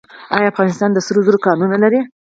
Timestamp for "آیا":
0.35-0.47